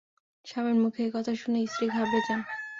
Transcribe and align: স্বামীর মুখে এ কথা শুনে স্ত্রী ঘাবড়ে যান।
স্বামীর 0.45 0.77
মুখে 0.83 1.01
এ 1.05 1.13
কথা 1.15 1.31
শুনে 1.35 1.59
স্ত্রী 1.67 1.85
ঘাবড়ে 1.95 2.19
যান। 2.27 2.39